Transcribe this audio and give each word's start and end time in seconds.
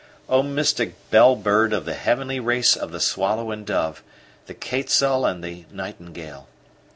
O 0.27 0.41
mystic 0.41 0.95
bell 1.11 1.35
bird 1.35 1.73
of 1.73 1.85
the 1.85 1.93
heavenly 1.93 2.39
race 2.39 2.75
of 2.75 2.91
the 2.91 2.99
swallow 2.99 3.51
and 3.51 3.63
dove, 3.67 4.01
the 4.47 4.55
quetzal 4.55 5.27
and 5.27 5.43
the 5.43 5.65
nightingale! 5.71 6.47